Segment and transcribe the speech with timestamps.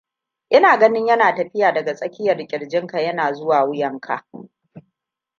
[0.49, 4.25] Ina ganin yana tafiya daga tsakiyar kirjin ka yana zuwa wuyan ka